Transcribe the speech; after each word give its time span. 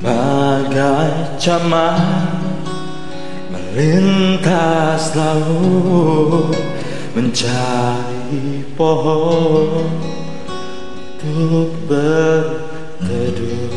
Bagai 0.00 1.36
caman 1.36 2.40
melintas 3.52 5.12
laut 5.12 6.79
Mencari 7.10 8.62
pohon 8.78 9.90
untuk 11.20 11.74
berteduh. 11.90 13.74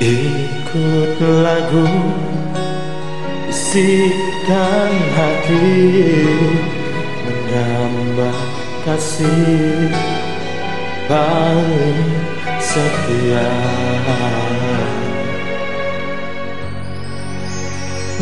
Ikut 0.00 1.20
lagu 1.20 1.84
bisikan 3.50 4.94
hati 5.18 5.74
Menambah 7.26 8.38
kasih 8.86 9.90
paling 11.10 11.98
setia. 12.62 13.50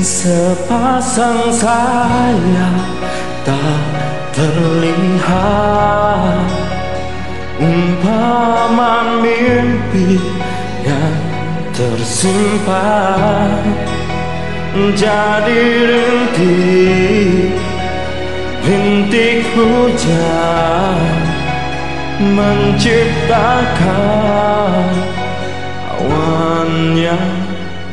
Sepasang 0.00 1.52
sayap 1.52 2.88
tak 3.44 3.84
terlihat 4.32 5.28
Umpama 7.60 9.20
mimpi 9.20 10.16
yang 10.86 11.18
tersimpan 11.76 13.60
Jadi 14.78 15.62
rintik, 15.90 17.50
rintik 18.62 19.42
hujan 19.54 21.02
Menciptakan 22.18 23.58
awan 25.98 26.94
yang 26.94 27.26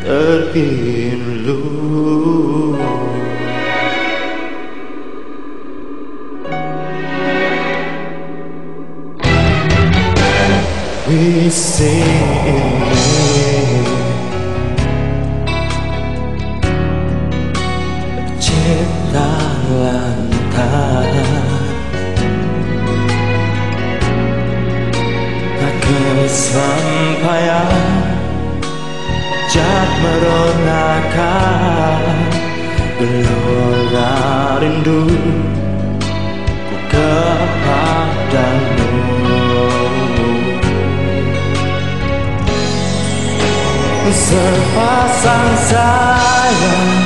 terpilu 0.05 1.61
we 11.07 11.49
sing 11.49 12.74
Tak 19.15 19.55
kesampaian 26.25 27.69
Jak 29.51 29.89
meronakan 30.03 32.01
Gelora 32.99 34.15
rindu 34.59 35.07
Ku 36.67 36.75
kepadamu 36.91 38.55
Sepasang 44.15 45.59
sayang 45.67 47.04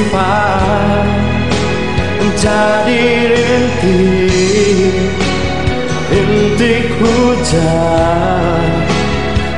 tersimpan 0.00 1.04
Jadi 2.40 3.04
rintik, 3.28 4.96
rintik 6.08 6.88
hujan 6.96 8.70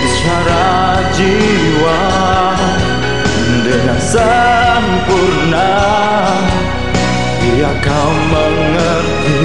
Isyarat 0.00 1.16
jiwa 1.16 1.49
sempurna. 4.10 5.70
Biar 7.40 7.76
kau 7.78 8.12
mengerti 8.34 9.42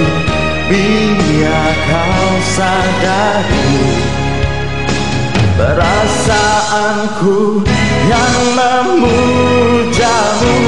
Biar 0.66 1.74
kau 1.86 2.30
sadari. 2.58 3.78
Perasaanku 5.56 7.64
yang 8.10 8.36
memujamu. 8.58 10.58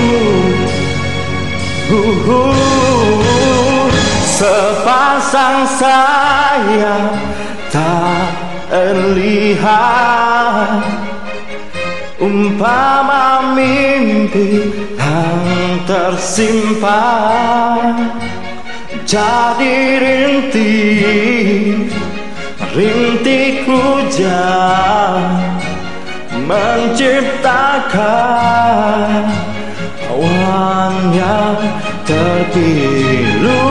Uh, 1.89 2.29
uh, 2.31 3.89
Sepasang 4.39 5.67
sayang 5.67 7.11
tak 7.75 8.31
terlihat 8.71 10.39
Umpama 12.19 13.55
mimpi 13.55 14.75
yang 14.99 15.87
tersimpan 15.87 16.91
Jadi 19.07 20.03
rintik, 20.03 21.95
rintik 22.75 23.63
hujan 23.71 25.31
Menciptakan 26.43 29.31
awan 30.11 31.15
yang 31.15 31.55
terpilu 32.03 33.63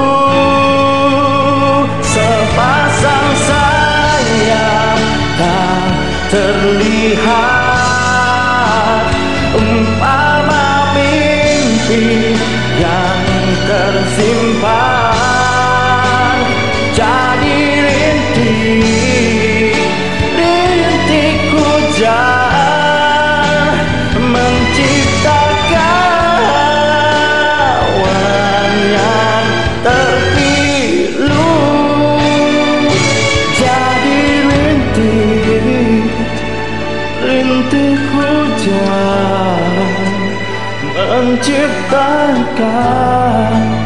Sepasang 1.99 3.27
sayap 3.43 4.99
tak 5.35 5.83
terlihat 6.31 7.66
yang 11.87 13.23
tersimpan. 13.63 15.07
Jadi 16.91 17.59
rintik, 17.79 19.71
rintik 20.35 21.39
hujan 21.55 22.26
hơn 41.17 41.37
chiếc 41.41 41.69
tan 41.91 42.43
ca 42.57 43.76